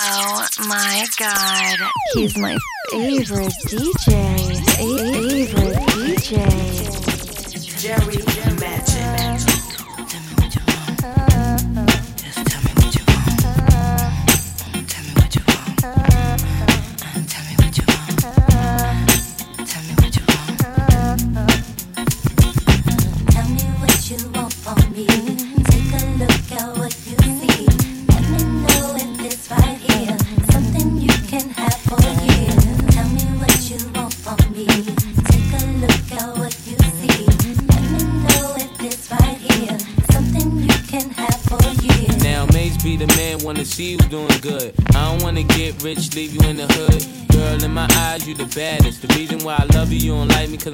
Oh 0.00 0.46
my 0.60 1.06
god. 1.18 1.76
He's 2.14 2.38
my 2.38 2.56
favorite 2.90 3.52
DJ. 3.66 4.56
Favorite 4.76 5.74
DJ. 5.88 6.38
Jerry 7.80 8.27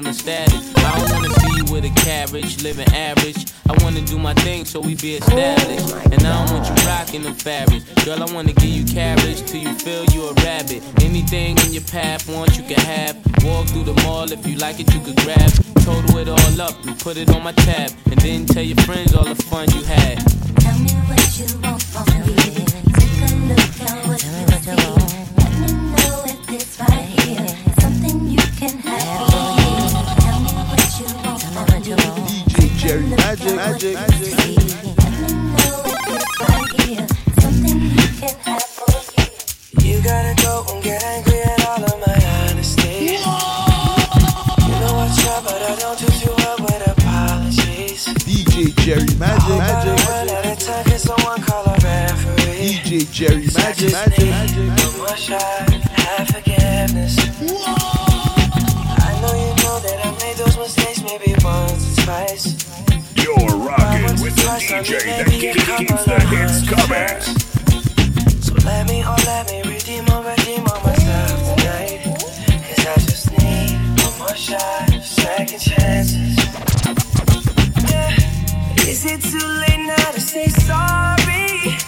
don't 0.05 0.13
like 0.13 0.13
me 0.13 0.13
cause 0.13 0.13
my 0.13 0.13
status. 0.13 0.75
I 0.77 0.99
don't 0.99 1.11
wanna 1.11 1.33
see 1.33 1.57
you 1.57 1.65
with 1.73 1.85
a 1.85 1.93
carriage, 2.01 2.63
living 2.63 2.87
average. 2.93 3.45
I 3.67 3.83
wanna 3.83 4.01
do 4.01 4.17
my 4.17 4.33
thing 4.35 4.65
so 4.65 4.79
we 4.79 4.95
be 4.95 5.15
established. 5.15 5.93
Oh 5.93 6.01
and 6.11 6.23
I 6.25 6.45
don't 6.45 6.51
want 6.51 6.67
you 6.67 6.87
rocking 6.87 7.23
the 7.23 7.33
fabrics. 7.33 7.85
Girl, 8.05 8.21
I 8.21 8.33
wanna 8.33 8.53
give 8.53 8.69
you 8.69 8.85
carriage 8.85 9.43
till 9.45 9.61
you 9.61 9.73
feel 9.75 10.05
you 10.05 10.27
a 10.27 10.33
rabbit. 10.43 10.83
Anything 11.03 11.57
in 11.57 11.73
your 11.73 11.83
path, 11.83 12.27
want 12.29 12.57
you 12.57 12.63
can 12.63 12.79
have. 12.79 13.15
Walk 13.43 13.67
through 13.67 13.85
the 13.85 13.93
mall 14.03 14.31
if 14.31 14.45
you 14.45 14.55
like 14.57 14.79
it, 14.79 14.93
you 14.93 14.99
could 15.01 15.17
grab. 15.17 15.51
Total 15.81 16.17
it 16.17 16.29
all 16.29 16.61
up 16.61 16.83
and 16.85 16.97
put 16.99 17.17
it 17.17 17.29
on 17.29 17.43
my 17.43 17.53
tab. 17.53 17.91
And 18.05 18.19
then 18.21 18.45
tell 18.45 18.63
your 18.63 18.77
friends 18.85 19.13
all 19.13 19.25
the 19.25 19.35
fun 19.35 19.69
you 19.71 19.83
had. 19.83 20.19
Tell 20.59 20.77
me 20.79 20.93
what 21.09 21.39
you 21.39 21.47
want 21.61 21.81
from 21.81 22.05
me. 22.25 22.35
Take 22.93 23.21
a 23.21 23.35
look 23.49 23.81
at 23.81 24.07
what 24.07 24.23
you 24.23 24.99
see. 24.99 25.04
It's 32.97 33.43
right 36.39 36.81
here. 36.81 37.07
Something 37.39 37.81
you 37.91 38.07
can 38.19 38.35
have 38.45 38.63
for 38.63 38.87
years. 39.19 39.39
You 39.83 40.01
gotta 40.01 40.33
go 40.41 40.63
and 40.71 40.83
get 40.83 41.03
angry 41.03 41.41
at 41.41 41.65
all 41.67 41.83
of 41.83 41.99
my 41.99 42.15
honesty. 42.47 43.19
You 43.19 44.73
know 44.79 44.95
I 44.95 45.11
try, 45.19 45.41
but 45.43 45.61
I 45.61 45.75
don't 45.79 45.99
do 45.99 46.07
too 46.07 46.33
well 46.37 46.57
with 46.61 46.87
apologies. 46.87 48.05
DJ 48.23 48.73
Jerry 48.83 49.13
Magic. 49.19 49.49
One 49.49 49.57
Magic. 49.57 49.99
at 50.31 50.45
a 50.45 50.65
time, 50.65 50.85
can 50.85 50.99
someone 50.99 51.41
call 51.41 51.65
a 51.65 51.75
referee? 51.83 52.79
DJ 52.85 53.11
Jerry 53.11 53.49
I 53.55 53.59
Magic. 53.59 53.89
just 53.89 54.19
need 54.19 54.31
one 54.79 54.97
more 54.99 55.17
shot, 55.17 55.69
have 55.69 56.27
forgiveness. 56.29 57.17
I 58.97 59.19
know 59.21 59.33
you 59.35 59.51
know 59.63 59.79
that 59.81 59.99
I 60.05 60.11
made 60.23 60.37
those 60.37 60.57
mistakes 60.57 61.01
maybe 61.03 61.35
once 61.43 61.99
or 61.99 62.03
twice. 62.03 62.54
You're 63.25 63.57
rocking 63.57 64.21
with 64.21 64.35
the 64.35 64.43
DJ 64.43 65.01
that 65.17 65.25
keeps 65.25 66.05
the 66.05 66.19
hits 66.29 66.61
coming. 66.69 67.21
So 68.39 68.53
let 68.63 68.87
me, 68.87 69.01
oh 69.03 69.15
let 69.25 69.49
me 69.49 69.63
redeem 69.63 70.05
or 70.13 70.21
redeem 70.21 70.63
on 70.67 70.83
myself 70.83 71.57
tonight. 71.57 72.03
Cause 72.05 72.85
I 72.85 72.93
just 73.01 73.31
need 73.31 73.81
one 74.05 74.19
more 74.19 74.35
shot, 74.35 75.01
second 75.01 75.59
chances. 75.59 76.37
Yeah. 77.89 78.13
Is 78.85 79.05
it 79.07 79.21
too 79.23 79.43
late 79.43 79.87
now 79.87 80.11
to 80.11 80.21
say 80.21 80.47
sorry? 80.49 81.79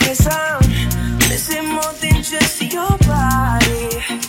Cause 0.00 0.26
I'm 0.26 1.18
missing 1.28 1.66
more 1.68 1.92
than 2.00 2.22
just 2.22 2.62
your 2.62 2.96
body. 3.04 4.27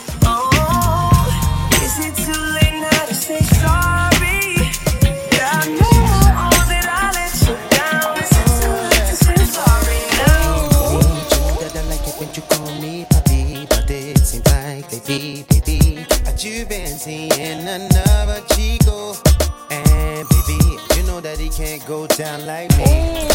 That 21.29 21.39
he 21.39 21.47
can't 21.49 21.85
go 21.85 22.07
down 22.07 22.43
like 22.47 22.75
me. 22.75 22.83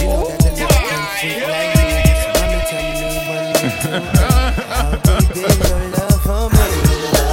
You 0.00 0.08
know 0.08 0.26
that 0.26 0.40
the 0.40 0.50
nigga 0.50 0.66
can't 0.90 1.08
freak 1.20 1.46
like 1.46 1.70
me. 1.78 1.86
Mommy, 2.34 2.58
tell 2.66 2.82
me 2.82 3.06
what 3.28 3.44
you 3.62 3.70
do. 3.82 3.94
How 4.74 4.90
deep 5.20 5.36
is 5.36 5.54
your 5.70 5.82
love 5.94 6.20
for 6.22 6.44
me? 6.50 7.23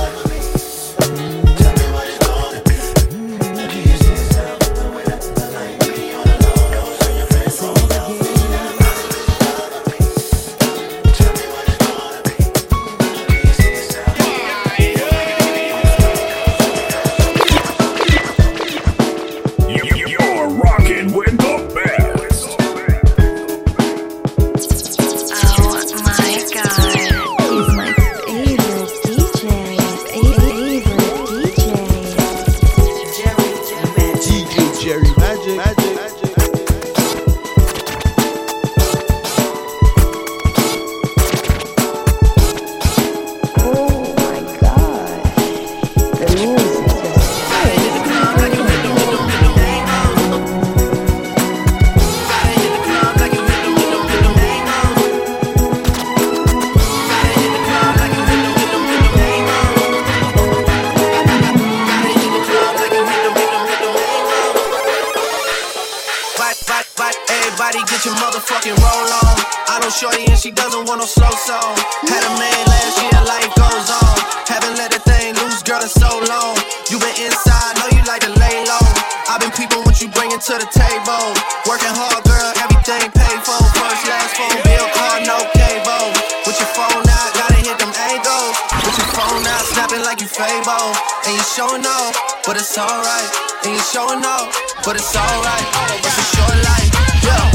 But 94.83 94.95
it's 94.95 95.15
alright. 95.15 95.67
It's 96.01 96.17
a 96.17 96.25
short 96.33 96.57
life, 96.65 96.89
yeah. 97.21 97.51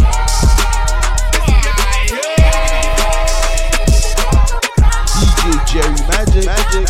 DJ 5.18 5.42
Jerry 5.66 5.98
Magic. 6.06 6.46
Magic. 6.46 6.86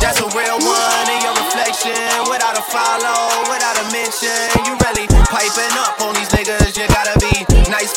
That's 0.00 0.18
a 0.20 0.28
real 0.32 0.58
one 0.64 1.08
in 1.12 1.20
your 1.20 1.36
reflection. 1.36 1.92
Without 2.32 2.56
a 2.56 2.64
follow, 2.72 3.44
without 3.52 3.76
a 3.76 3.84
mention. 3.92 4.48
You 4.64 4.72
really 4.80 5.06
piping 5.28 5.76
up 5.76 5.99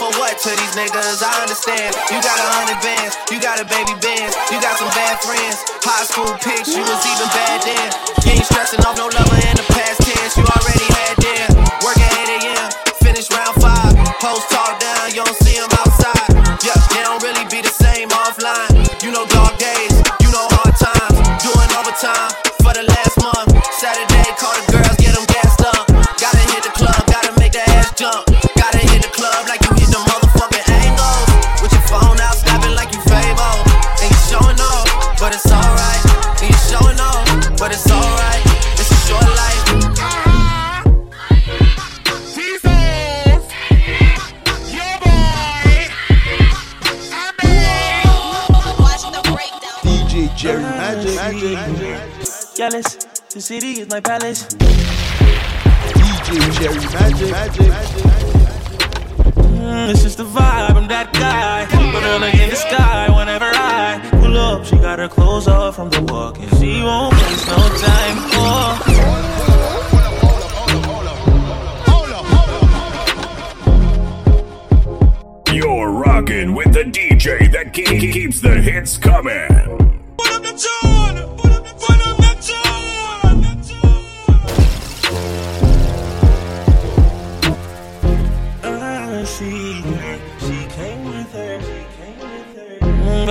for 0.03 0.19
what 0.19 0.35
to 0.35 0.51
these 0.51 0.75
niggas? 0.75 1.23
I 1.23 1.31
understand. 1.39 1.95
You 2.11 2.19
got 2.19 2.35
a 2.35 2.47
hundred 2.59 2.79
bands, 2.83 3.15
you 3.31 3.39
got 3.39 3.63
a 3.63 3.65
baby 3.65 3.95
band, 4.03 4.35
you 4.51 4.59
got 4.59 4.75
some 4.75 4.91
bad 4.91 5.15
friends. 5.23 5.63
High 5.79 6.03
school 6.03 6.33
pics, 6.43 6.75
you 6.75 6.83
was 6.83 7.01
even 7.07 7.29
bad 7.31 7.63
then. 7.63 7.87
You 8.27 8.35
ain't 8.35 8.47
stressing 8.47 8.83
off 8.83 8.99
no 8.99 9.07
lover 9.07 9.39
in 9.47 9.55
the 9.55 9.67
past 9.71 10.03
tense, 10.03 10.35
you 10.35 10.43
already 10.43 10.87
had 10.91 11.15
them. 11.23 11.49
Work 11.87 11.99
at 12.03 12.11
8 12.19 12.35
a.m., 12.35 12.67
finish 12.99 13.31
round 13.31 13.55
five. 13.63 13.95
Post 14.19 14.51
talk 14.51 14.75
down, 14.83 15.15
you 15.15 15.23
don't 15.23 15.39
see 15.39 15.55
them 15.55 15.71
outside. 15.79 16.31
Yeah, 16.67 16.75
they 16.91 17.03
don't 17.07 17.23
really 17.23 17.47
be 17.47 17.63
the 17.63 17.71
same 17.71 18.11
offline. 18.11 18.75
You 18.99 19.11
know, 19.15 19.23
dog, 19.31 19.55
that 19.55 19.72
my 53.93 54.01
palace. 54.01 54.62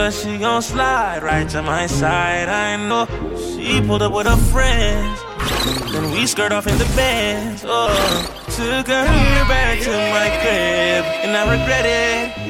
But 0.03 0.15
she 0.15 0.37
gon' 0.37 0.63
slide 0.63 1.23
right 1.23 1.49
to 1.51 1.63
my 1.63 1.87
side. 1.87 2.49
I 2.49 2.75
know 2.89 3.07
she 3.39 3.81
pulled 3.81 4.03
up 4.03 4.13
with 4.13 4.27
her 4.27 4.37
friends. 4.51 5.21
Then 5.93 6.11
we 6.11 6.27
skirt 6.27 6.51
off 6.51 6.67
in 6.67 6.77
the 6.77 6.91
bands. 6.97 7.63
Oh, 7.65 7.87
took 8.47 8.89
her 8.89 9.05
back 9.47 9.79
to 9.79 9.91
my 10.11 10.29
crib, 10.43 11.05
and 11.23 11.37
I 11.37 11.43
regret 11.57 11.87
it. 11.87 12.42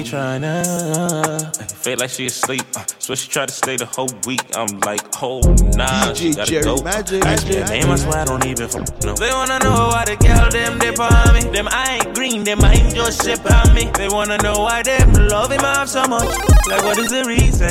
She 0.00 0.12
tryna 0.16 1.70
feel 1.72 1.98
like 1.98 2.08
she 2.08 2.24
asleep. 2.24 2.62
Uh, 2.74 2.86
so 2.98 3.14
she 3.14 3.28
tried 3.28 3.48
to 3.48 3.54
stay 3.54 3.76
the 3.76 3.84
whole 3.84 4.08
week. 4.26 4.40
I'm 4.56 4.80
like, 4.80 5.02
oh 5.22 5.40
nah, 5.76 6.14
she 6.14 6.30
DJ 6.30 6.36
gotta 6.36 6.50
Jerry 6.50 6.64
go. 6.64 6.82
Magic. 6.82 7.22
Ask 7.26 7.46
me 7.46 7.56
her 7.56 7.66
name, 7.66 7.90
I 7.90 7.96
swear 7.96 8.18
I 8.20 8.24
don't 8.24 8.46
even 8.46 8.64
f- 8.64 9.04
know. 9.04 9.12
They 9.14 9.28
wanna 9.28 9.58
know 9.58 9.88
why 9.92 10.06
the 10.06 10.16
girl 10.16 10.48
them 10.48 10.78
dip 10.78 10.98
on 10.98 11.34
me. 11.34 11.42
Them 11.54 11.68
I 11.70 12.00
ain't 12.00 12.14
green, 12.14 12.44
them 12.44 12.62
I 12.64 12.72
ain't 12.76 12.94
just 12.94 13.20
sip 13.22 13.44
on 13.52 13.74
me. 13.74 13.90
They 13.92 14.08
wanna 14.08 14.38
know 14.38 14.60
why 14.60 14.82
them 14.82 15.12
love 15.28 15.52
him 15.52 15.60
off 15.60 15.88
so 15.88 16.06
much. 16.08 16.24
Like 16.66 16.82
what 16.82 16.96
is 16.96 17.10
the 17.10 17.24
reason? 17.26 17.68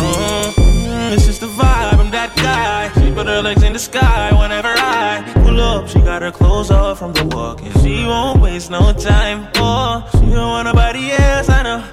Mm, 0.00 1.12
it's 1.12 1.26
just 1.26 1.42
the 1.42 1.46
vibe. 1.48 1.98
I'm 2.00 2.10
that 2.12 2.34
guy. 2.36 2.88
She 3.02 3.12
put 3.12 3.26
her 3.26 3.42
legs 3.42 3.62
in 3.62 3.74
the 3.74 3.78
sky 3.78 4.30
whenever 4.32 4.72
I 4.74 5.20
pull 5.34 5.39
up. 5.60 5.88
She 5.88 6.00
got 6.00 6.22
her 6.22 6.32
clothes 6.32 6.70
off 6.70 6.98
from 6.98 7.12
the 7.12 7.24
walk, 7.36 7.62
and 7.62 7.72
she 7.82 8.04
won't 8.04 8.40
waste 8.40 8.70
no 8.70 8.92
time. 8.92 9.48
Oh, 9.56 10.08
she 10.12 10.26
don't 10.32 10.50
want 10.54 10.66
nobody 10.66 11.12
else, 11.12 11.48
I 11.48 11.62
know. 11.62 11.84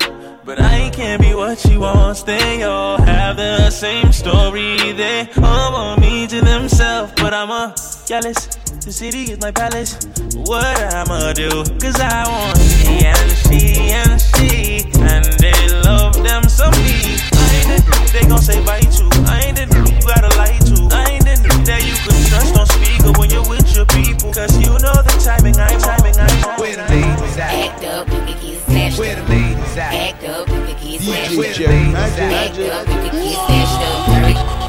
But 0.46 0.62
I 0.62 0.90
can't 0.92 1.22
be 1.22 1.36
what 1.36 1.60
she 1.60 1.78
wants. 1.78 2.24
They 2.24 2.64
all 2.64 2.98
have 3.02 3.36
the 3.36 3.70
same 3.70 4.14
story. 4.14 4.94
They 4.94 5.28
all 5.44 5.74
want 5.74 6.02
me 6.02 6.26
to 6.28 6.40
themselves, 6.40 7.12
but 7.18 7.34
I'm 7.34 7.50
a 7.50 7.76
jealous. 8.06 8.46
The 8.86 8.92
city 8.94 9.24
is 9.34 9.42
my 9.42 9.52
palace. 9.52 10.00
What 10.48 10.78
I'ma 10.94 11.34
do? 11.34 11.50
Cause 11.84 12.00
I 12.00 12.24
want 12.32 12.58
she 12.58 13.04
and 13.04 13.32
she 13.44 13.92
and 13.92 14.16
she. 14.22 14.88
And 15.04 15.26
they 15.44 15.60
love 15.84 16.16
them 16.24 16.44
some 16.48 16.72
me. 16.80 17.20
I 17.34 17.46
ain't 17.60 17.86
dude 17.86 18.08
they 18.16 18.24
gon' 18.30 18.40
say 18.42 18.64
bye 18.64 18.80
to. 18.80 19.06
I 19.28 19.44
ain't 19.48 19.58
dude 19.58 19.68
you 19.76 20.00
gotta 20.08 20.32
lie 20.40 20.58
to. 20.72 20.96
I 20.96 21.20
ain't 21.20 21.26
dude 21.26 21.66
that 21.68 21.84
you 21.84 21.96
can 22.38 22.54
trust 22.54 22.60
on 22.60 22.66
speaker 22.68 23.12
when 23.20 23.30
you're 23.30 23.48
with 23.48 23.76
your 23.76 23.86
people. 23.86 24.34
Cause 24.34 24.58
you 24.58 24.70
know 24.70 25.02
the 25.02 25.16
timing, 25.24 25.56
I'm 25.58 25.80
timing, 25.80 26.18
I'm 26.18 26.28
timing. 26.28 26.60
Where 26.60 26.76
the 26.76 26.84
ladies 26.90 27.38
at? 27.38 27.54
Act 27.54 27.84
up, 27.86 28.08
you 28.08 28.14
can 28.14 28.42
get 28.42 28.62
snatched 28.62 29.00
Where 29.00 29.16
the 29.16 29.24
ladies 29.24 29.78
at? 29.78 29.94
Act 29.94 30.24
up, 30.26 30.48
you 30.48 30.56
can 30.56 30.76
get 30.78 31.02
snatched 31.02 31.32
DJ 31.32 31.50
up. 31.50 31.56
Jerry 31.56 31.92
Magic. 31.92 32.20
Act 32.20 32.60
up, 32.60 32.88
you 32.88 32.94
can 32.94 33.14
get 33.14 33.38
snatched 33.46 33.82
up. 33.86 34.08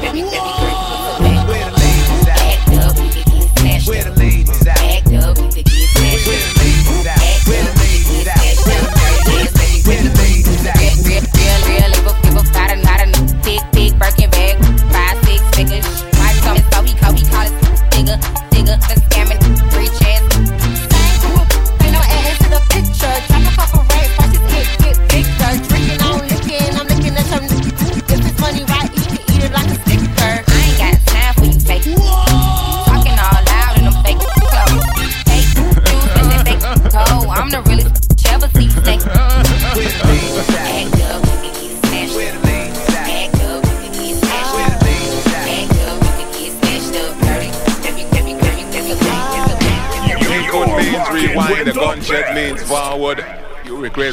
Baby, 0.01 0.21
baby, 0.21 0.31
baby. 0.31 1.37
Where 1.49 1.65
the 1.65 1.73
ladies 1.77 2.27
at? 2.27 2.39
Act 2.39 2.73
up, 2.79 2.95
you 2.97 3.09
can 3.11 3.23
get 3.29 3.47
snatched 3.59 3.87
Where 3.87 3.99
up. 3.99 4.13
the 4.13 4.19
ladies 4.19 4.28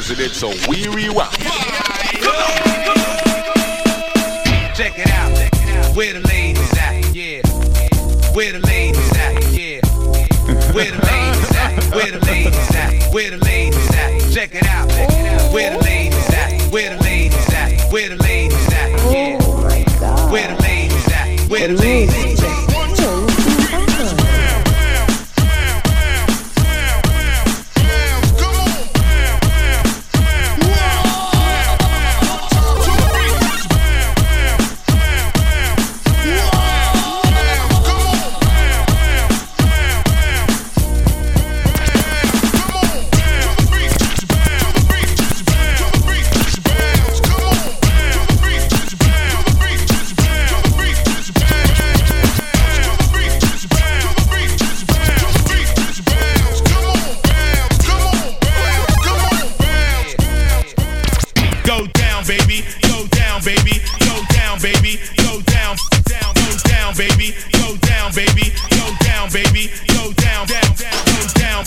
You 0.07 0.15
requested 0.15 0.19
it, 0.19 0.35
so 0.35 0.69
we 0.69 0.87
rewind. 0.87 1.33
Check 4.73 4.97
it 4.97 5.09
out. 5.11 5.33
Where 5.97 6.13
the 6.13 6.21
ladies 6.29 6.77
at? 6.77 7.13
Yeah. 7.13 7.41
Where 8.33 8.53
the 8.53 8.59
ladies 8.65 9.11
at? 9.17 9.51
Yeah. 9.51 9.81
Where 10.71 10.91
the 10.91 11.05
ladies 11.05 11.55
at? 11.57 11.93
Where 11.93 12.11
the 12.11 12.25
ladies 12.25 12.75
at? 12.75 13.13
Where 13.13 13.31
the 13.31 13.37
ladies 13.37 13.89
at? 13.89 14.33
Check 14.33 14.55
it 14.55 14.65
out. 14.67 14.87
Where 15.51 15.77
the 15.77 15.83
ladies 15.83 16.29
at? 16.29 16.71
Where 16.71 16.95
the 16.95 17.03
ladies 17.03 17.53
at? 17.53 17.91
Where 17.91 18.09
the 18.09 18.15
ladies 18.15 18.67
at? 18.67 18.89
Yeah. 19.11 19.39
Oh. 19.41 20.31
Where 20.31 20.55
the 20.55 20.61
ladies 20.61 21.07
at? 21.11 21.49
Where 21.49 21.67
The 21.67 21.73
ladies 21.73 22.43
at? 22.43 22.66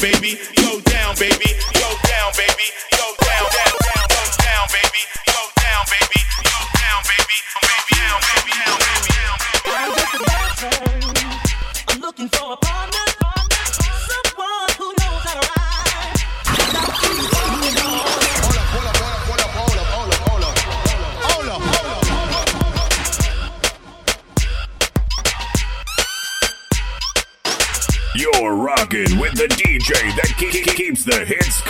Baby. 0.00 0.38
Go 0.57 0.80
down, 0.80 1.14
baby. 1.16 1.52
Go 1.75 1.88
down, 2.09 2.33
baby. 2.37 2.79
The 31.04 31.25
hits 31.25 31.69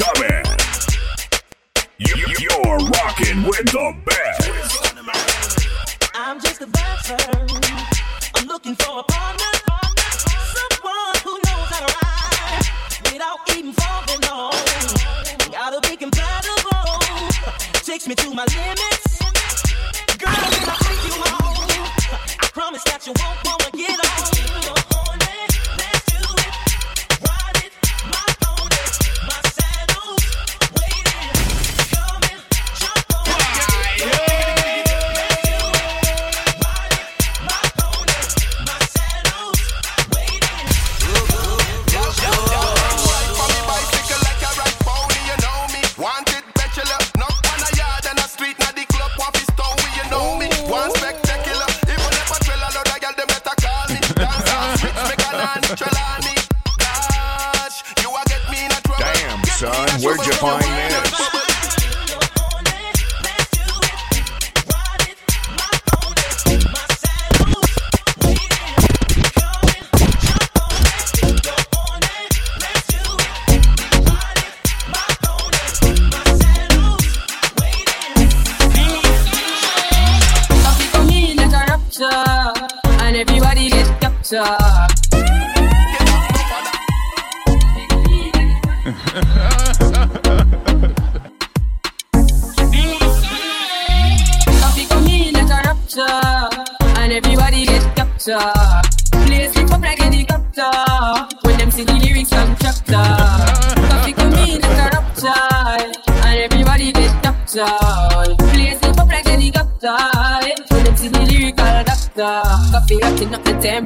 up. 84.32 84.59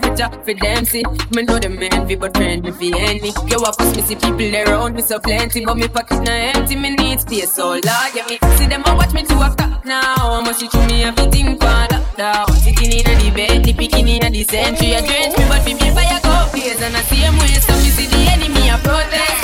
Temperature 0.00 0.30
for 0.44 0.54
them 0.54 0.84
see. 0.84 1.04
Me 1.34 1.42
know 1.42 1.58
them 1.58 1.78
envy, 1.80 2.16
but 2.16 2.36
friend 2.36 2.62
me 2.62 2.70
fi 2.72 2.92
envy. 2.98 3.30
Yo, 3.46 3.62
I 3.62 3.70
pass 3.76 3.94
me 3.96 4.02
see 4.02 4.16
people 4.16 4.54
around 4.56 4.94
me 4.94 5.02
so 5.02 5.18
plenty, 5.18 5.64
but 5.64 5.76
me 5.76 5.88
pocket 5.88 6.22
na 6.22 6.32
empty. 6.32 6.76
Me 6.76 6.90
need 6.90 7.20
space, 7.20 7.52
so 7.54 7.68
Lord, 7.68 7.84
yeah 7.84 8.26
me 8.28 8.38
see 8.56 8.66
them 8.66 8.82
a 8.86 8.94
watch 8.94 9.12
me 9.12 9.22
to 9.24 9.34
a 9.34 9.54
top 9.56 9.84
now. 9.84 10.14
I 10.18 10.40
must 10.42 10.60
see 10.60 10.68
through 10.68 10.86
me 10.86 11.04
everything 11.04 11.58
for 11.58 11.78
lockdown. 11.92 12.50
Sitting 12.62 12.92
in 12.92 13.06
a 13.06 13.30
bed, 13.34 13.64
the 13.64 13.72
picking 13.72 14.08
in 14.08 14.24
a 14.24 14.30
the 14.30 14.44
century. 14.44 14.96
I 14.96 15.00
drench 15.06 15.38
me, 15.38 15.44
but 15.48 15.64
me 15.64 15.74
feel 15.74 15.94
fire 15.94 16.20
go 16.22 16.34
blaze 16.52 16.80
and 16.82 16.96
I 16.96 17.02
see 17.02 17.20
them 17.20 17.38
way. 17.38 17.54
So 17.62 17.72
me 17.74 17.90
see 17.94 18.06
the 18.06 18.20
enemy 18.34 18.68
a 18.68 18.78
protest. 18.78 19.38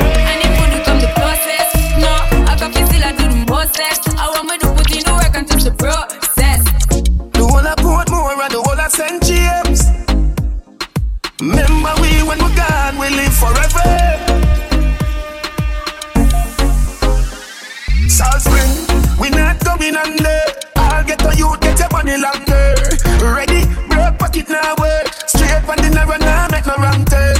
And 0.00 0.38
if 0.42 0.52
you 0.58 0.66
do 0.74 0.78
come 0.84 0.98
the 0.98 1.10
process, 1.14 1.68
no, 2.02 2.12
I 2.50 2.56
can 2.58 2.72
feel 2.72 2.86
still 2.86 3.04
I 3.04 3.12
do 3.12 3.24
the 3.30 3.46
process. 3.46 3.98
I 4.18 4.26
want 4.34 4.48
me 4.50 4.63
not 19.90 20.04
going 20.04 20.18
under. 20.18 20.40
I'll 20.76 21.04
get 21.04 21.18
to 21.20 21.36
you, 21.36 21.56
get 21.60 21.78
your 21.78 21.88
money 21.90 22.16
longer. 22.16 22.74
Ready, 23.20 23.66
broke 23.88 24.18
pocket 24.18 24.48
now 24.48 24.74
work. 24.78 25.08
Straight 25.26 25.62
from 25.64 25.76
the 25.76 25.90
narrow 25.92 26.16
now, 26.18 26.48
make 26.50 26.66
no 26.66 26.76
wrong 26.76 27.04
turn. 27.04 27.36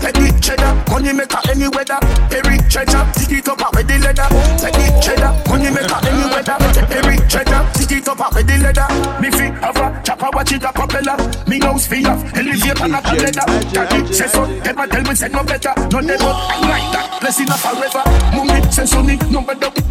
Let 0.00 0.14
the 0.14 0.32
cheddar, 0.40 0.72
money 0.90 1.12
maker 1.12 1.40
any 1.50 1.68
weather. 1.68 1.98
Every 2.30 2.58
treasure, 2.68 3.04
stick 3.16 3.38
it 3.38 3.48
up 3.48 3.60
with 3.74 3.88
the 3.88 3.98
leather. 3.98 4.28
Let 4.62 4.72
the 4.72 4.86
cheddar, 5.02 5.32
money 5.48 5.70
maker 5.70 5.98
any 6.06 6.24
weather. 6.32 6.56
Every 6.92 7.16
treasure, 7.28 7.62
stick 7.74 7.98
it 7.98 8.08
up 8.08 8.20
with 8.34 8.46
the 8.46 8.56
leather. 8.58 8.88
Me 9.20 9.30
fi 9.30 9.46
have 9.60 9.76
a 9.76 10.02
chopper, 10.02 10.30
watch 10.32 10.52
it 10.52 10.64
a 10.64 10.72
propeller. 10.72 11.16
Me 11.46 11.58
nose 11.58 11.86
fi 11.86 12.04
off, 12.06 12.20
elevate 12.36 12.80
and 12.80 12.94
a 12.94 13.00
leather. 13.20 13.46
Daddy 13.72 14.12
say 14.12 14.28
so, 14.28 14.46
never 14.46 14.86
tell 14.86 15.02
me 15.02 15.14
say 15.14 15.28
no 15.28 15.42
better. 15.44 15.74
No 15.90 16.00
never, 16.00 16.24
I 16.24 16.56
like 16.62 16.88
that. 16.92 17.18
Blessing 17.20 17.50
up 17.50 17.58
forever. 17.58 18.04
Mummy 18.36 18.60
say 18.70 18.86
so, 18.86 19.02
me 19.02 19.16
no 19.30 19.42
better 19.42 19.81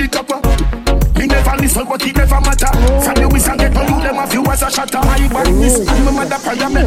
never 2.31 2.45
matter. 2.45 2.71
From 3.03 3.15
the 3.15 3.27
whistle 3.27 3.57
get 3.57 3.75
on 3.75 3.88
you, 3.88 4.01
them 4.01 4.17
a 4.17 4.27
few 4.27 4.43
as 4.45 4.61
a 4.61 4.71
shatter. 4.71 5.00
My 5.00 5.27
badness 5.27 5.79
and 5.79 6.05
my 6.05 6.11
mother 6.11 6.39
prayer 6.39 6.69
me. 6.69 6.83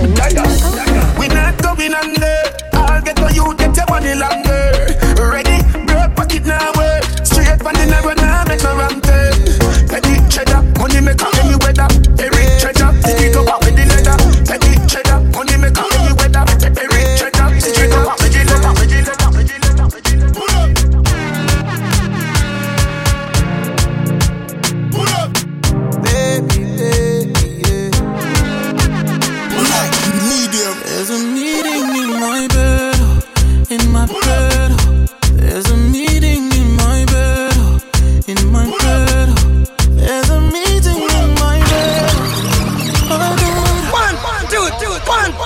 We 1.19 1.29
not 1.29 1.61
going 1.63 1.95
under. 1.95 2.37
I'll 2.73 3.03
get 3.03 3.17
to 3.17 3.33
you, 3.33 3.55
get 3.57 3.77
your 3.77 3.87
money 3.89 4.15
longer. 4.15 4.54
滚 45.05 45.44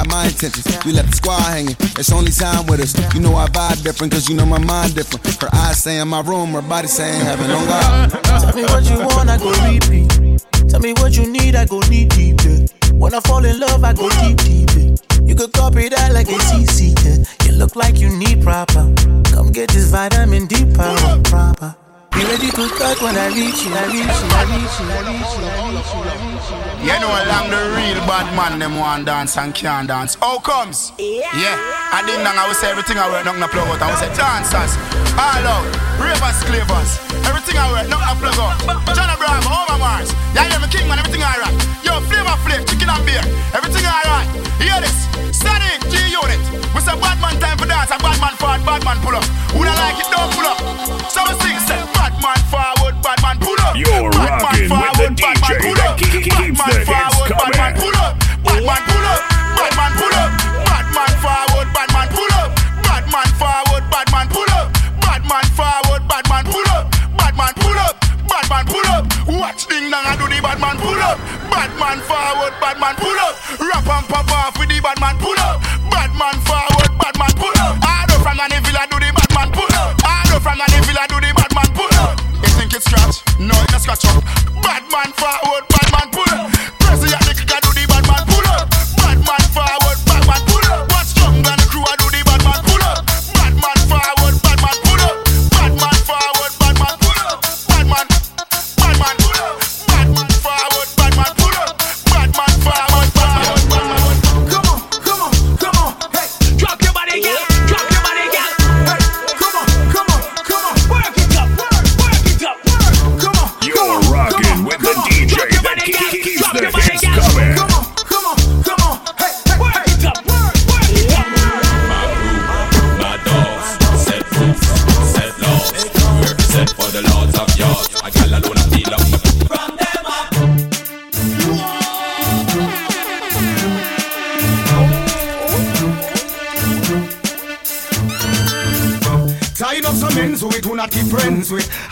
inspired 0.00 0.08
my 0.08 0.26
intentions. 0.26 0.84
We 0.84 0.92
left 0.92 1.10
the 1.10 1.16
squad 1.16 1.40
hanging, 1.40 1.76
it's 1.98 2.12
only 2.12 2.32
time 2.32 2.66
with 2.66 2.80
us. 2.80 2.94
You 3.14 3.20
know 3.20 3.34
I 3.36 3.46
vibe 3.46 3.82
different, 3.82 4.12
cause 4.12 4.28
you 4.28 4.36
know 4.36 4.46
my 4.46 4.58
mind 4.58 4.94
different. 4.94 5.26
Her 5.40 5.48
eyes 5.52 5.82
say 5.82 5.98
in 5.98 6.08
my 6.08 6.20
room, 6.20 6.52
her 6.52 6.62
body 6.62 6.88
saying 6.88 7.20
heaven 7.20 7.50
on 7.50 7.66
God. 7.66 8.10
Tell 8.24 8.54
me 8.54 8.62
what 8.64 8.84
you 8.88 8.98
want, 8.98 9.30
I 9.30 9.38
go 9.38 9.50
repeat. 9.68 10.70
Tell 10.70 10.80
me 10.80 10.92
what 10.94 11.16
you 11.16 11.30
need, 11.30 11.54
I 11.54 11.66
go 11.66 11.80
deep 11.82 12.10
deep. 12.10 12.40
Yeah. 12.44 12.66
When 12.94 13.14
I 13.14 13.20
fall 13.20 13.44
in 13.44 13.58
love, 13.58 13.82
I 13.84 13.92
go 13.92 14.08
deep 14.20 14.38
deep. 14.38 14.70
Yeah. 14.76 15.20
You 15.22 15.34
could 15.34 15.52
copy 15.52 15.88
that 15.88 16.12
like 16.12 16.28
a 16.28 16.38
CC. 16.38 16.94
Yeah. 17.04 17.24
You 17.46 17.58
look 17.58 17.76
like 17.76 17.98
you 17.98 18.10
need 18.16 18.42
proper. 18.42 18.92
Come 19.32 19.52
get 19.52 19.70
this 19.70 19.90
vitamin 19.90 20.46
D 20.46 20.64
power 20.74 21.20
proper. 21.24 21.76
Be 22.20 22.28
ready 22.28 22.52
to 22.52 22.68
touch 22.76 23.00
when 23.00 23.16
I 23.16 23.32
reach 23.32 23.64
you, 23.64 23.72
I 23.72 23.88
reach 23.88 24.04
you, 24.04 24.28
I 24.28 24.44
reach 24.52 24.76
you, 24.76 24.84
I 24.92 25.08
reach 25.08 25.40
you, 25.40 25.40
I 25.40 25.56
reach 25.72 25.88
you, 25.88 26.04
I 26.04 26.20
reach 26.20 26.52
you. 26.52 26.84
You 26.84 26.96
know, 27.00 27.08
along 27.08 27.48
the 27.48 27.72
real 27.72 27.96
bad 28.04 28.28
man, 28.36 28.60
them 28.60 28.76
want 28.76 29.08
dance 29.08 29.40
and 29.40 29.56
can't 29.56 29.88
dance. 29.88 30.20
How 30.20 30.36
comes? 30.36 30.92
Yeah. 31.00 31.56
I 31.88 32.04
didn't 32.04 32.20
know 32.20 32.36
I 32.36 32.44
would 32.44 32.60
say 32.60 32.68
everything 32.68 33.00
I 33.00 33.08
wear, 33.08 33.24
nothing 33.24 33.40
I 33.40 33.48
plug 33.48 33.72
out. 33.72 33.80
I 33.80 33.88
would 33.88 33.96
say 34.04 34.12
dancers, 34.12 34.76
all 35.16 35.48
out, 35.48 35.64
ravers, 35.96 36.44
clavers. 36.44 37.00
Everything 37.24 37.56
I 37.56 37.64
wear, 37.72 37.88
I 37.88 38.12
plug 38.12 38.36
out. 38.36 38.68
John 38.92 39.08
Abraham, 39.08 39.40
Homer 39.48 39.80
Mars. 39.80 40.12
Yeah, 40.36 40.44
yeah, 40.44 40.60
me 40.60 40.68
king 40.68 40.84
man, 40.92 41.00
everything 41.00 41.24
alright. 41.24 41.56
Yo, 41.80 42.04
flavor 42.04 42.36
flame, 42.44 42.68
chicken 42.68 42.92
and 42.92 43.00
beer. 43.08 43.24
Everything 43.56 43.88
alright. 43.88 44.28
Hear 44.60 44.76
this? 44.76 45.08
Static, 45.32 45.80
G 45.88 45.96
unit. 46.12 46.36
We 46.76 46.84
say 46.84 46.92
bad 47.00 47.16
man 47.24 47.40
time 47.40 47.56
for 47.56 47.64
dance, 47.64 47.88
and 47.88 47.96
bad 48.04 48.20
man 48.20 48.36
forward, 48.36 48.60
bad 48.68 48.84
man 48.84 49.00
pull 49.00 49.16
up. 49.16 49.24
Who 49.56 49.64
don't 49.64 49.72
like 49.80 49.96
it, 49.96 50.08
don't 50.12 50.28
pull 50.36 50.44
up. 50.44 50.60
So 51.08 51.24
we 51.24 51.32
sing, 51.40 51.56
say, 51.64 51.80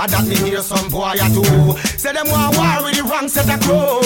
And 0.01 0.11
that 0.13 0.27
me 0.29 0.37
hear 0.37 0.63
some 0.63 0.89
boy 0.89 1.19
a 1.19 1.27
do. 1.35 1.43
Say 1.99 2.13
them 2.13 2.31
want 2.31 2.57
war 2.57 2.85
with 2.87 2.95
the 2.95 3.03
wrong 3.03 3.27
set 3.27 3.51
of 3.51 3.59
crow. 3.67 3.99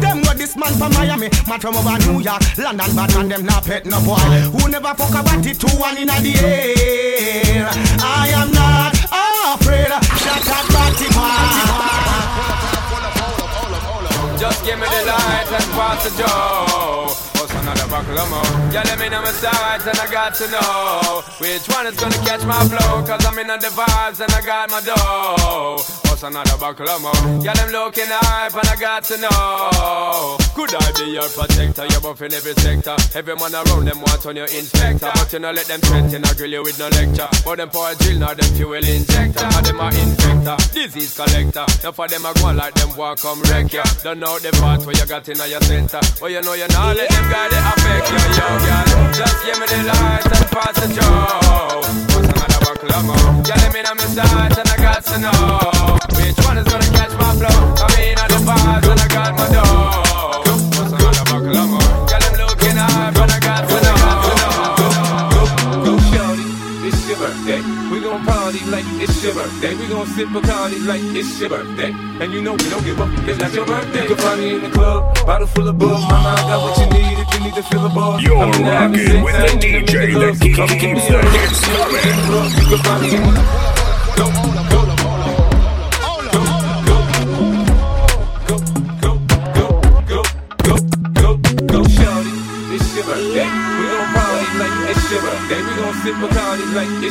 Them 0.00 0.22
got 0.22 0.36
this 0.36 0.56
man 0.56 0.74
from 0.74 0.92
Miami, 0.94 1.30
man 1.46 1.60
from 1.60 1.76
over 1.76 1.96
New 2.10 2.18
York, 2.18 2.42
London, 2.58 2.96
bad 2.96 3.14
man 3.14 3.28
them 3.28 3.46
not 3.46 3.64
pet 3.64 3.86
no 3.86 4.02
boy. 4.02 4.18
Who 4.58 4.68
never 4.68 4.92
fuck 4.94 5.14
about 5.14 5.46
it 5.46 5.60
two 5.60 5.70
one 5.78 5.96
in 5.98 6.08
the 6.08 6.34
air. 6.42 7.68
I 8.02 8.26
am 8.34 8.50
not 8.50 8.98
afraid. 9.54 9.86
Shut 10.18 10.50
up, 10.50 10.66
party 10.74 11.06
Just 14.36 14.64
give 14.64 14.78
me 14.80 14.86
the 14.86 15.06
light 15.06 15.46
and 15.46 15.70
pass 15.78 16.02
the 16.02 16.10
joe. 16.18 17.31
Buckle? 17.88 18.14
Yeah, 18.72 18.82
let 18.84 18.98
me 18.98 19.08
know 19.08 19.22
my 19.22 19.30
sights 19.30 19.86
and 19.86 19.98
I 19.98 20.10
got 20.10 20.34
to 20.36 20.48
know 20.50 21.22
which 21.38 21.68
one 21.68 21.86
is 21.86 21.98
gonna 21.98 22.16
catch 22.26 22.44
my 22.44 22.62
flow. 22.68 23.04
Cause 23.06 23.24
I'm 23.24 23.38
in 23.38 23.46
the 23.46 23.72
vibes 23.72 24.20
and 24.20 24.32
I 24.32 24.40
got 24.44 24.70
my 24.70 24.80
dough. 24.80 26.01
What's 26.22 26.36
another 26.36 26.56
buckle 26.56 26.88
of 26.88 27.02
more? 27.02 27.42
Yeah, 27.42 27.52
them 27.54 27.72
looking 27.72 28.06
hype 28.06 28.54
and 28.54 28.68
I 28.70 28.76
got 28.78 29.02
to 29.10 29.18
know. 29.18 30.38
Could 30.54 30.70
I 30.70 30.86
be 30.94 31.10
your 31.18 31.26
protector? 31.26 31.82
You're 31.90 31.98
buff 31.98 32.22
in 32.22 32.30
every 32.30 32.54
sector. 32.62 32.94
Every 33.18 33.34
man 33.34 33.50
around 33.50 33.90
them 33.90 33.98
want 33.98 34.22
on 34.26 34.36
your 34.36 34.46
inspector. 34.46 35.10
But 35.10 35.32
you 35.32 35.40
know, 35.40 35.50
let 35.50 35.66
them 35.66 35.80
threaten, 35.80 36.22
I 36.22 36.32
grill 36.34 36.52
you 36.52 36.62
with 36.62 36.78
no 36.78 36.86
lecture. 36.94 37.26
But 37.42 37.58
them 37.58 37.74
a 37.74 37.94
drill, 37.98 38.18
now 38.22 38.34
them 38.38 38.50
fuel 38.54 38.86
injector. 38.86 39.50
And 39.50 39.66
them 39.66 39.80
are 39.82 39.90
infector, 39.90 40.56
disease 40.70 41.18
collector. 41.18 41.66
Now 41.82 41.90
for 41.90 42.06
them, 42.06 42.22
I 42.22 42.32
go 42.38 42.52
like 42.54 42.74
them 42.74 42.94
walk 42.94 43.18
come 43.18 43.42
wreck 43.50 43.72
ya. 43.72 43.82
Don't 44.06 44.20
know 44.20 44.38
the 44.38 44.54
part 44.62 44.86
where 44.86 44.94
you 44.94 45.06
got 45.06 45.26
in 45.26 45.42
your 45.42 45.60
center. 45.66 45.98
But 46.22 46.30
you 46.30 46.42
know, 46.42 46.54
you're 46.54 46.70
not 46.70 46.94
let 46.94 47.10
them 47.10 47.26
guy 47.34 47.50
they 47.50 47.58
affect 47.58 48.06
you, 48.14 48.22
yo, 48.38 48.46
girl. 48.62 48.86
Just 49.10 49.38
give 49.42 49.58
me 49.58 49.66
the 49.66 49.90
light 49.90 50.26
and 50.38 50.46
pass 50.54 50.74
the 50.78 50.86
joe. 50.94 52.11
More? 52.82 53.14
Yeah, 53.46 53.54
let 53.62 53.72
me 53.72 53.80
know 53.82 53.94
my 53.94 54.04
sight 54.06 54.58
and 54.58 54.68
I 54.68 54.76
got 54.76 55.04
to 55.04 55.18
know. 55.20 55.98
Which 56.18 56.44
one 56.44 56.58
is 56.58 56.66
gonna 56.66 56.84
catch 56.86 57.12
my 57.12 57.32
flow? 57.36 57.74
I 57.78 57.96
mean, 57.96 58.18
on 58.18 58.28
the 58.28 58.42
vibes 58.42 58.90
and 58.90 59.00
I 59.00 59.08
got 59.08 59.38
my 59.38 59.48
dough. 59.52 60.01
Party 68.52 68.70
like 68.70 68.84
it's 69.00 69.22
your 69.24 69.34
birthday. 69.34 69.74
We 69.74 69.86
gon' 69.88 70.06
sip 70.06 70.28
Bacardi 70.28 70.86
like 70.86 71.00
it's 71.16 71.40
your 71.40 71.48
birthday. 71.50 71.92
And 72.20 72.32
you 72.32 72.42
know 72.42 72.52
we 72.52 72.68
don't 72.70 72.84
give 72.84 73.00
up, 73.00 73.08
it's 73.28 73.38
not 73.38 73.52
your 73.52 73.66
birthday. 73.66 74.02
You 74.02 74.08
can 74.08 74.16
find 74.18 74.40
me 74.40 74.54
in 74.56 74.62
the 74.62 74.70
club, 74.70 75.14
bottle 75.26 75.46
full 75.46 75.68
of 75.68 75.78
bug. 75.78 75.88
Mama, 75.88 76.28
I 76.28 76.42
got 76.42 76.62
what 76.62 76.78
you 76.78 76.86
need 76.92 77.18
if 77.18 77.34
you 77.34 77.40
need 77.44 77.54
to 77.54 77.62
fill 77.62 77.86
a 77.86 77.88
bar. 77.88 78.20
You're 78.20 78.36
I'm 78.36 78.52
in 78.52 78.64
the 78.64 78.70
having 78.70 79.00
rocking 79.00 79.12
sex, 79.12 79.24
with 79.24 79.60
the 79.60 79.68
DJ 79.68 80.12
that 80.12 80.18
love, 80.20 80.36
so 80.36 80.44
keep- 80.44 80.56
come 80.56 80.66
give 80.68 80.80
me 80.82 81.00
keeps 81.00 81.08
the 81.08 81.22
hits 81.32 81.60
coming. 81.64 82.02
You 82.60 82.66
can 82.68 82.78
find 82.84 83.02
me 83.02 83.08
in 83.16 83.22
the 83.22 83.42
go, 84.16 84.61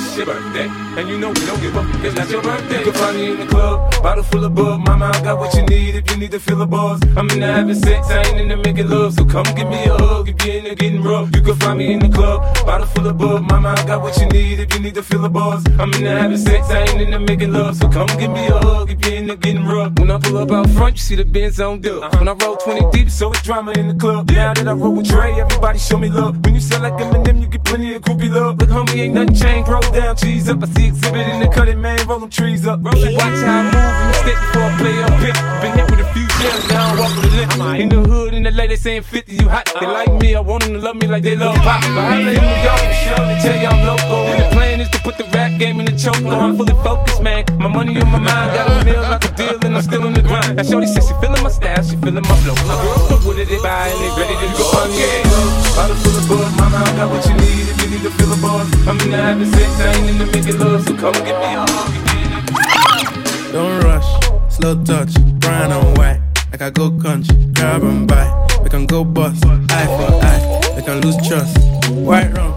it's 0.05 0.17
your 0.17 0.25
birthday. 0.25 0.67
And 0.97 1.07
you 1.07 1.17
know 1.17 1.29
we 1.29 1.45
don't 1.45 1.61
give 1.61 1.75
up, 1.77 1.85
it's 2.03 2.15
not 2.15 2.29
your 2.29 2.41
birthday. 2.41 2.79
You 2.79 2.83
can 2.85 2.93
find 2.93 3.17
me 3.17 3.31
in 3.31 3.39
the 3.39 3.47
club, 3.47 3.91
bottle 4.03 4.23
full 4.23 4.43
of 4.43 4.55
bug. 4.55 4.79
Mama, 4.85 5.11
I 5.13 5.21
got 5.23 5.37
what 5.37 5.53
you 5.53 5.63
need 5.63 5.95
if 5.95 6.09
you 6.11 6.17
need 6.17 6.31
to 6.31 6.39
fill 6.39 6.57
the 6.57 6.65
bars. 6.65 6.99
I'm 7.15 7.29
in 7.29 7.39
the 7.39 7.47
having 7.47 7.75
sex, 7.75 8.09
I 8.09 8.23
ain't 8.27 8.39
in 8.39 8.47
the 8.49 8.57
making 8.57 8.89
love. 8.89 9.13
So 9.13 9.25
come 9.25 9.45
give 9.55 9.67
me 9.67 9.83
a 9.85 9.93
hug 9.93 10.29
if 10.29 10.45
you're 10.45 10.55
in 10.55 10.63
the 10.65 10.75
getting 10.75 11.03
rough. 11.03 11.33
You 11.35 11.41
can 11.41 11.55
find 11.55 11.79
me 11.79 11.93
in 11.93 11.99
the 11.99 12.09
club, 12.09 12.41
bottle 12.65 12.87
full 12.87 13.07
of 13.07 13.17
bug. 13.17 13.43
Mama, 13.43 13.75
I 13.77 13.85
got 13.85 14.01
what 14.01 14.17
you 14.17 14.27
need 14.27 14.59
if 14.59 14.73
you 14.73 14.79
need 14.79 14.95
to 14.95 15.03
fill 15.03 15.21
the 15.21 15.29
bars. 15.29 15.63
I'm 15.79 15.93
in 15.93 16.03
the 16.03 16.11
having 16.11 16.37
sex, 16.37 16.69
I 16.69 16.81
ain't 16.81 17.01
in 17.01 17.11
the 17.11 17.19
making 17.19 17.53
love. 17.53 17.77
So 17.77 17.89
come 17.89 18.07
give 18.19 18.31
me 18.31 18.47
a 18.47 18.57
hug 18.57 18.91
if 18.91 19.05
you're 19.05 19.15
in 19.15 19.27
the 19.27 19.35
getting 19.35 19.65
rough. 19.65 19.93
When 19.99 20.11
I 20.11 20.19
pull 20.19 20.37
up 20.37 20.51
out 20.51 20.69
front, 20.71 20.95
you 20.95 21.01
see 21.01 21.15
the 21.15 21.25
Benz 21.25 21.59
on 21.59 21.81
dub. 21.81 22.03
Uh-huh. 22.03 22.17
When 22.19 22.27
I 22.27 22.33
roll 22.33 22.57
20 22.57 22.91
deep, 22.91 23.09
so 23.09 23.31
it's 23.31 23.41
drama 23.43 23.71
in 23.73 23.87
the 23.87 23.95
club. 23.95 24.29
Now 24.29 24.53
that 24.53 24.67
I 24.67 24.73
roll 24.73 24.95
with 24.95 25.07
Dre, 25.07 25.31
everybody 25.39 25.79
show 25.79 25.97
me 25.97 26.09
love. 26.09 26.43
When 26.43 26.55
you 26.55 26.61
sell 26.61 26.81
like 26.81 26.93
Eminem, 26.93 27.41
you 27.41 27.47
get 27.47 27.63
plenty 27.63 27.93
of 27.95 28.01
groupie 28.01 28.29
love. 28.29 28.59
Look, 28.59 28.69
homie, 28.69 28.99
ain't 28.99 29.13
nothing 29.13 29.35
changed. 29.35 29.69
Roll 29.69 29.81
down, 29.91 30.15
cheese 30.15 30.49
up. 30.49 30.63
I 30.63 30.67
see 30.67 30.87
exhibit 30.87 31.27
in 31.27 31.39
the 31.39 31.47
cutting, 31.47 31.81
man. 31.81 31.99
Roll 32.07 32.19
them 32.19 32.29
trees 32.29 32.65
up. 32.67 32.79
Watch 32.81 32.99
how 32.99 33.01
I 33.01 33.63
move 33.63 33.73
the 33.73 34.13
stick 34.13 34.35
before 34.35 34.63
I 34.63 34.77
play 34.77 35.03
up. 35.03 35.13
Been 35.61 35.71
hit 35.77 35.91
with 35.91 35.99
a 35.99 36.13
few 36.13 36.27
shells, 36.29 36.69
now 36.69 36.93
I 36.93 36.99
walk 36.99 37.15
with 37.15 37.25
a 37.25 37.35
limp. 37.35 37.79
In 37.79 37.89
the 37.89 38.01
hood, 38.01 38.33
in 38.33 38.43
the 38.43 38.51
lady 38.51 38.75
saying 38.75 39.03
50, 39.03 39.35
you 39.35 39.49
hot. 39.49 39.69
They 39.79 39.85
like 39.85 40.11
me, 40.21 40.35
I 40.35 40.39
want 40.39 40.63
them 40.63 40.73
to 40.73 40.79
love 40.79 40.95
me 40.95 41.07
like 41.07 41.23
they 41.23 41.35
love 41.35 41.55
pop. 41.57 41.81
But 41.81 41.97
I 41.97 42.19
ain't 42.19 42.29
in 42.29 42.41
New 42.41 42.59
York, 42.67 42.81
they 43.27 43.37
tell 43.41 43.57
you 43.61 43.67
I'm 43.67 43.85
local. 43.85 44.27
And 44.31 44.41
the 44.43 44.47
plan 44.55 44.81
is 44.81 44.89
to 44.89 44.99
put 44.99 45.17
the 45.17 45.25
rap 45.33 45.59
game 45.59 45.79
in 45.79 45.85
the 45.85 45.95
choke. 45.97 46.17
I'm 46.25 46.57
fully 46.57 46.73
focused, 46.83 47.21
man. 47.21 47.45
My 47.59 47.67
money 47.67 47.99
on 48.01 48.07
my 48.11 48.19
mind, 48.19 48.53
got 48.55 48.67
a 48.69 48.85
meal 48.85 49.01
like 49.01 49.25
a 49.25 49.31
deal, 49.35 49.57
and 49.63 49.75
I'm 49.75 49.81
still 49.83 50.05
in 50.05 50.13
the 50.13 50.21
grind. 50.21 50.55
Now, 50.57 50.63
Shorty 50.63 50.87
says 50.87 51.07
she 51.07 51.13
feeling 51.21 51.43
my 51.43 51.49
style, 51.49 51.83
she 51.83 51.95
feeling 51.97 52.23
my 52.23 52.35
flow. 52.41 52.55
My 52.65 52.75
girls 52.81 53.09
know 53.09 53.17
what 53.27 53.37
is, 53.37 53.49
buy, 53.61 53.87
and 53.87 53.99
they 54.01 54.09
ready 54.17 54.35
to 54.39 54.47
go. 54.57 54.65
Yeah. 54.97 55.75
Bottle 55.75 55.95
full 56.03 56.17
of 56.17 56.25
bug, 56.27 56.51
mama, 56.57 56.77
I 56.83 56.91
got 56.97 57.09
what 57.09 57.23
you 57.25 57.33
need 57.37 57.65
if 57.69 57.77
you 57.83 57.89
need 57.91 58.03
to 58.03 58.11
fill 58.11 58.33
a 58.33 58.37
buzz. 58.41 58.67
I'm 58.87 58.99
in 58.99 59.39
the 59.39 59.45
sex, 59.45 59.71
I 59.87 59.97
in 60.07 60.17
the 60.17 60.25
making 60.25 60.59
love, 60.59 60.83
so 60.83 60.95
come 60.95 61.13
give 61.13 61.37
me 61.37 61.53
a 61.55 61.65
hug. 61.67 63.51
Don't 63.51 63.83
rush, 63.83 64.09
slow 64.49 64.81
touch, 64.83 65.13
brown 65.39 65.71
and 65.71 65.97
white. 65.97 66.21
Like 66.51 66.61
I 66.61 66.69
go 66.69 66.91
country, 66.91 67.35
grab 67.53 67.83
and 67.83 68.07
buy. 68.07 68.47
We 68.63 68.69
can 68.69 68.85
go 68.85 69.03
bust, 69.03 69.45
eye 69.45 69.85
for 69.85 70.11
eye. 70.23 70.73
We 70.75 70.83
can 70.83 71.01
lose 71.01 71.17
trust. 71.27 71.57
White 71.89 72.31
rum, 72.37 72.53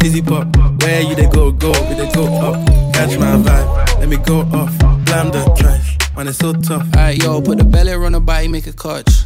fizzy 0.00 0.22
pop. 0.22 0.46
Where 0.82 1.00
you 1.02 1.14
they 1.14 1.28
go, 1.28 1.52
go, 1.52 1.72
we 1.88 1.94
they 1.94 2.10
go 2.12 2.24
up. 2.40 2.66
Catch 2.94 3.18
my 3.18 3.36
vibe, 3.36 3.98
let 4.00 4.08
me 4.08 4.16
go 4.16 4.40
off. 4.40 4.76
Blam 5.06 5.30
the 5.30 5.44
trash, 5.58 5.96
man, 6.16 6.28
it's 6.28 6.38
so 6.38 6.52
tough. 6.52 6.86
Alright, 6.94 7.22
yo, 7.22 7.40
put 7.40 7.58
the 7.58 7.64
belly 7.64 7.92
on 7.92 8.12
the 8.12 8.20
body, 8.20 8.48
make 8.48 8.66
a 8.66 8.72
catch. 8.72 9.25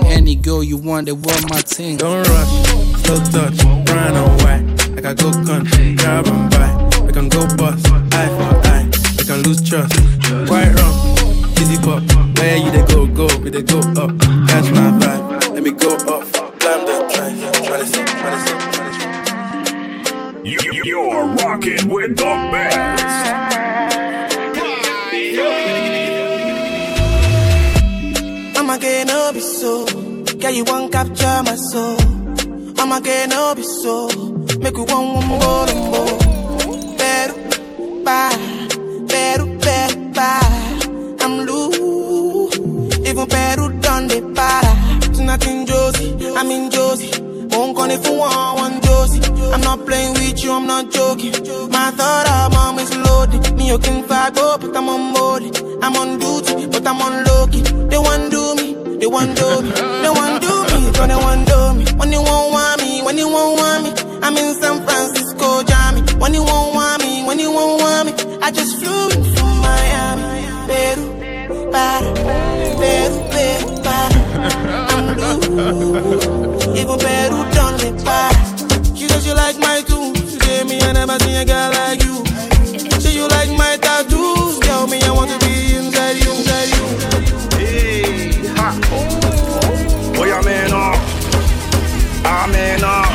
Any 0.05 0.35
girl 0.35 0.63
you 0.63 0.77
want, 0.77 1.05
they 1.05 1.11
want 1.13 1.49
my 1.49 1.61
thing. 1.61 1.97
Don't 1.97 2.27
rush, 2.27 2.49
slow 3.03 3.19
touch, 3.31 3.57
brown 3.85 4.15
and 4.15 4.41
white. 4.41 4.95
Like 4.95 5.05
I 5.05 5.13
go 5.13 5.31
country, 5.31 5.95
grab 5.95 6.27
and 6.27 6.51
buy. 6.51 7.01
We 7.05 7.11
can 7.13 7.29
go 7.29 7.45
bust, 7.55 7.87
eye 8.13 8.27
for 8.27 8.67
eye. 8.67 8.89
We 9.17 9.23
can 9.25 9.41
lose 9.43 9.61
trust. 9.67 9.93
White 10.49 10.73
rum, 10.75 11.53
fizzy 11.55 11.77
pop. 11.77 12.03
Where 12.37 12.57
you 12.57 12.71
they 12.71 12.85
go, 12.93 13.05
go, 13.07 13.27
we 13.39 13.49
they 13.49 13.61
go 13.63 13.79
up. 14.01 14.20
I 68.51 68.53
just 68.53 68.83
flew 68.83 69.07
in 69.11 69.23
from 69.33 69.61
Miami, 69.63 70.43
Peru, 70.67 71.07
para, 71.71 72.11
Peru, 72.81 73.17
Peru, 73.31 73.67
para. 73.79 74.19
I'm 74.91 75.15
blue, 75.15 75.39
even 76.75 76.99
Peru 76.99 77.39
done 77.55 77.77
me 77.79 77.89
para. 78.03 78.35
She 78.93 79.07
said 79.07 79.21
she 79.23 79.31
like 79.31 79.57
my 79.57 79.79
tunes, 79.87 80.33
she 80.33 80.37
gave 80.37 80.67
me 80.67 80.81
I 80.81 80.91
never 80.91 81.17
seen 81.19 81.37
a 81.37 81.45
girl 81.45 81.71
like 81.71 82.03
you. 82.03 82.25
Say 82.99 83.13
you 83.15 83.25
like 83.29 83.51
my 83.57 83.77
tattoos, 83.77 84.59
tell 84.59 84.85
me 84.85 85.01
I 85.01 85.11
want 85.11 85.31
to 85.31 85.39
be 85.47 85.75
inside 85.77 86.17
you, 86.19 86.31
inside 86.35 86.69
you. 86.75 86.85
Hey, 87.55 88.03
ha. 88.57 88.75
Boy, 90.13 90.29
I'm 90.29 90.45
in 90.45 90.73
off. 90.73 90.99
I'm 92.25 92.53
in 92.53 92.83
off. 92.83 93.07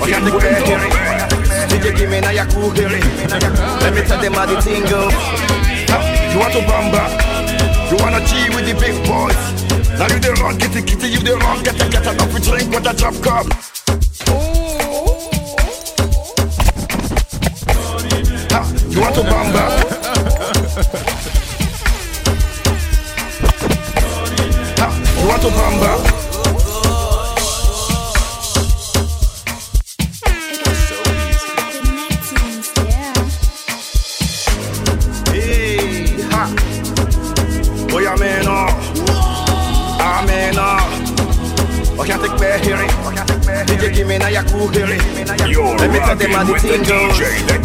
Oh, 0.00 0.06
you 0.06 0.20
take 0.20 0.38
bad 0.38 0.66
hearing. 0.66 0.92
DJ, 0.92 1.07
give 2.08 2.16
me 2.16 2.20
now 2.20 2.30
your 2.30 2.46
cool 2.46 2.70
hearing. 2.70 3.02
Let 3.80 3.92
me 3.94 4.02
tell 4.02 4.20
them 4.20 4.32
how 4.32 4.46
the 4.46 4.60
thing 4.62 4.82
go. 4.84 5.08
You 6.32 6.38
want 6.40 6.52
to 6.54 6.60
bamba? 6.64 7.04
You 7.90 7.96
wanna 8.00 8.20
G 8.24 8.48
with 8.54 8.66
the 8.66 8.74
big 8.80 8.96
boys? 9.04 9.36
Now 9.98 10.06
you 10.08 10.20
the 10.20 10.32
wrong, 10.40 10.58
kitty 10.58 10.82
kitty, 10.82 11.08
you 11.08 11.18
the 11.20 11.36
wrong, 11.36 11.62
get 11.62 11.74
a 11.74 11.88
get 11.88 12.06
enough 12.06 12.32
to 12.34 12.40
drink 12.40 12.70
with 12.70 12.86
a 12.86 12.94
drop 12.94 13.14
cup. 13.22 13.46
You 18.90 19.00
want 19.00 19.14
to 19.14 19.22
bamba? 19.22 19.64
Ha, 24.78 24.88
You 25.20 25.28
want 25.28 25.42
to 25.42 25.48
bamba? 25.48 26.27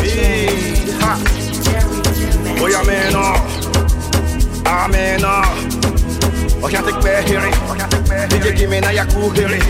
Hey, 0.00 0.88
ha. 1.00 1.12
Boy, 2.58 2.72
I'm 2.74 2.88
in 2.88 3.14
off. 3.14 3.42
I'm 4.66 4.94
in 4.94 5.24
off. 5.24 5.52
Oh, 6.64 6.68
can't 6.70 6.86
take 6.86 7.02
bad 7.02 7.28
hearing. 7.28 7.52
DJ, 8.30 8.56
hearing. 9.36 9.60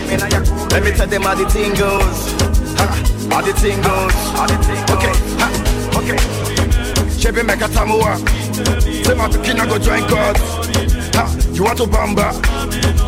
Let 0.69 0.81
me 0.83 0.91
tell 0.91 1.07
the 1.07 1.19
thing 1.49 1.73
goes. 1.73 2.31
Ha, 2.77 2.85
how. 3.83 4.11
Okay, 4.93 5.13
okay. 6.13 6.42
Make 7.23 7.61
a 7.61 7.67
tamua. 7.69 8.17
Say 9.05 9.15
my 9.15 9.27
go 9.65 9.79
join 9.79 10.07
God. 10.09 10.37
Ha, 11.15 11.25
you 11.53 11.63
want 11.63 11.77
to 11.77 11.85
bamba? 11.85 12.33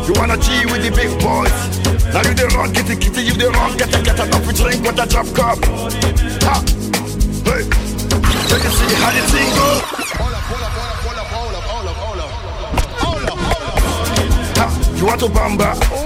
You 0.08 0.14
wanna 0.14 0.36
G 0.38 0.64
with 0.66 0.82
the 0.82 0.90
big 0.90 1.12
boys? 1.20 1.52
Now 2.14 2.22
you 2.22 2.34
the 2.34 2.48
wrong, 2.56 2.72
kitty 2.72 2.96
kitty, 2.96 3.22
you 3.22 3.34
the 3.34 3.50
wrong, 3.50 3.76
get 3.76 3.94
a 3.94 4.02
get 4.02 4.18
enough, 4.18 4.46
we 4.46 4.54
drink 4.54 4.82
with 4.82 4.98
a 4.98 5.06
drop 5.06 5.26
cup. 5.36 5.58
Ha, 6.42 6.64
hey, 7.44 7.62
let 8.48 8.60
me 8.64 8.70
see 8.72 8.94
how 8.96 9.12
the 9.12 9.22
thing 9.28 9.50
go. 9.54 9.80
Ha, 14.56 14.66
you 14.96 15.06
want 15.06 15.20
to 15.20 15.26
bamba? 15.26 16.05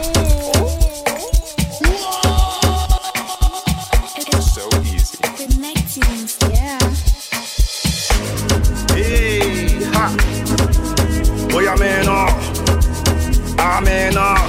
In 13.87 14.17
off. 14.17 14.45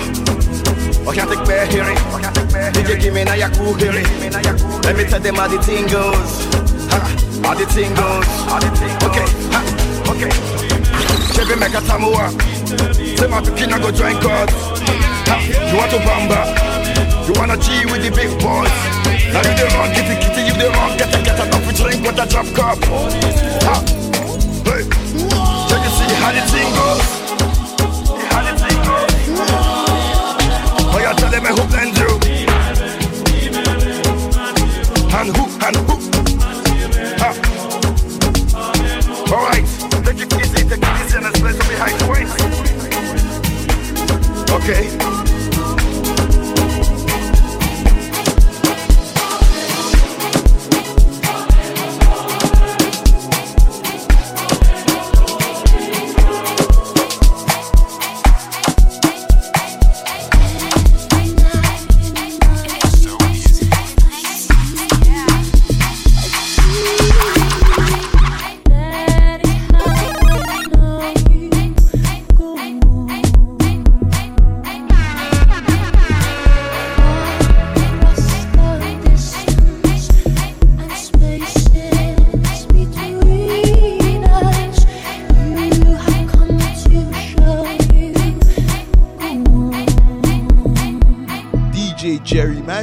Oh, 1.07 1.11
can't 1.15 1.29
take 1.29 1.45
bad 1.47 1.71
hearing. 1.71 1.95
DJ, 2.75 2.99
give 2.99 3.13
me 3.13 3.23
now 3.23 3.33
your 3.33 3.49
cool 3.51 3.73
hearing. 3.73 4.05
Let 4.83 4.95
me 4.95 5.03
tell 5.05 5.19
them 5.19 5.35
how 5.35 5.47
the 5.47 5.57
thing 5.63 5.87
goes. 5.87 6.45
Ha, 6.91 6.99
how 7.41 7.55
the 7.55 7.65
thing 7.65 7.93
goes. 7.95 8.27
Okay, 9.07 9.25
ha, 9.49 9.61
okay. 10.11 10.29
Chevy 11.33 11.55
make 11.59 11.73
a 11.73 11.81
tamua. 11.87 12.29
Say 13.17 13.27
my 13.27 13.41
pikina 13.41 13.79
go 13.81 13.89
join 13.91 14.19
God. 14.21 14.51
You 15.71 15.77
want 15.79 15.91
to 15.91 15.99
bamba? 16.03 16.41
You 17.25 17.33
wanna 17.39 17.57
G 17.57 17.85
with 17.85 18.03
the 18.03 18.11
big 18.11 18.29
boys? 18.43 18.69
Now 19.31 19.41
you 19.47 19.55
the 19.55 19.65
wrong, 19.73 19.89
kitty 19.95 20.19
kitty, 20.19 20.41
you 20.43 20.53
the 20.59 20.69
wrong, 20.75 20.97
get 20.97 21.15
a 21.15 21.23
get 21.23 21.39
enough, 21.39 21.65
we 21.65 21.73
drink 21.73 22.05
with 22.05 22.19
a 22.19 22.27
drop 22.27 22.45
cup. 22.53 22.77
Ha, 23.63 23.75
hey, 24.67 24.83
check 25.65 25.81
and 25.81 25.93
see 25.97 26.13
how 26.19 26.31
the 26.35 26.41
thing 26.51 26.69
goes. 26.75 27.40
You. 31.69 32.19
And 35.13 35.29
who, 35.35 35.43
and 35.65 35.75
who. 35.75 35.95
All 39.33 39.43
right, 39.45 39.65
take 40.03 40.21
it 40.21 40.33
easy, 40.33 40.63
take 40.67 40.81
it 40.81 41.05
easy, 41.05 41.17
and. 41.17 41.41
Okay. 44.51 45.20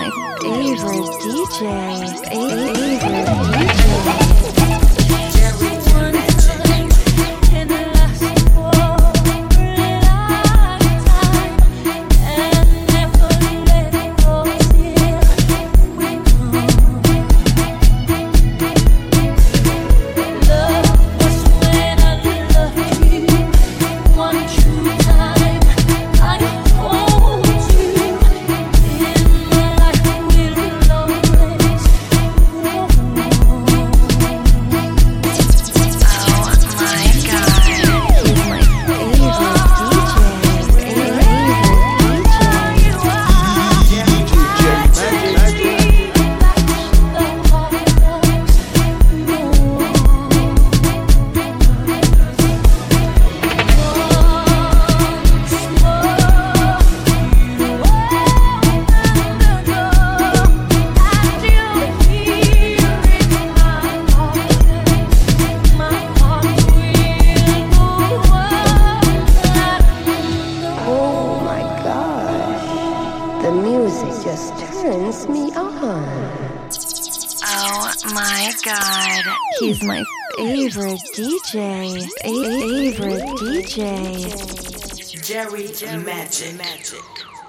my 0.00 0.10
favorite 0.40 1.10
DJ. 1.20 1.60
Favorite 2.28 2.76
DJ. 2.76 4.29
DJ. 85.30 85.78
Jerry 85.78 86.02
Magic. 86.02 87.39